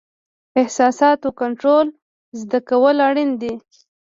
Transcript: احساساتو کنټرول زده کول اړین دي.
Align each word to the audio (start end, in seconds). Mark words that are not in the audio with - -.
احساساتو 0.61 1.27
کنټرول 1.39 1.87
زده 2.41 2.59
کول 2.69 2.95
اړین 3.09 3.29
دي. 3.41 3.53